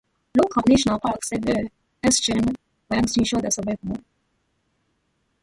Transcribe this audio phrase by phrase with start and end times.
[0.35, 1.67] Local national parks serve
[2.03, 2.55] as "gene
[2.89, 3.97] banks" to ensure their survival.